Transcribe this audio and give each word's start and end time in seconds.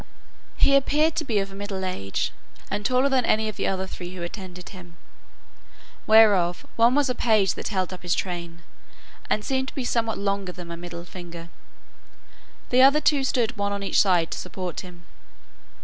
He 0.57 0.75
appeared 0.75 1.13
to 1.17 1.23
be 1.23 1.37
of 1.37 1.51
a 1.51 1.55
middle 1.55 1.85
age, 1.85 2.31
and 2.71 2.83
taller 2.83 3.07
than 3.07 3.23
any 3.23 3.47
of 3.47 3.55
the 3.55 3.67
other 3.67 3.85
three 3.85 4.15
who 4.15 4.23
attended 4.23 4.69
him, 4.69 4.97
whereof 6.07 6.65
one 6.75 6.95
was 6.95 7.07
a 7.07 7.13
page 7.13 7.53
that 7.53 7.67
held 7.67 7.93
up 7.93 8.01
his 8.01 8.15
train, 8.15 8.63
and 9.29 9.45
seemed 9.45 9.67
to 9.67 9.75
be 9.75 9.85
somewhat 9.85 10.17
longer 10.17 10.51
than 10.53 10.69
my 10.69 10.75
middle 10.75 11.05
finger; 11.05 11.49
the 12.71 12.81
other 12.81 12.99
two 12.99 13.23
stood 13.23 13.55
one 13.57 13.71
on 13.71 13.83
each 13.83 14.01
side 14.01 14.31
to 14.31 14.39
support 14.39 14.79
him. 14.79 15.05